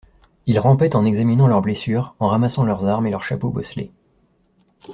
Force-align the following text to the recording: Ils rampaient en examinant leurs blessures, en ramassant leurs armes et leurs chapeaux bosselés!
Ils 0.47 0.57
rampaient 0.59 0.95
en 0.95 1.05
examinant 1.05 1.45
leurs 1.45 1.61
blessures, 1.61 2.15
en 2.17 2.27
ramassant 2.29 2.63
leurs 2.63 2.87
armes 2.87 3.05
et 3.05 3.11
leurs 3.11 3.21
chapeaux 3.23 3.51
bosselés! 3.51 3.91